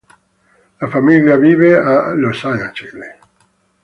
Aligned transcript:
La 0.79 0.87
famiglia 0.87 1.35
vive 1.37 1.75
a 1.75 2.15
Los 2.15 2.43
Angeles. 2.43 3.17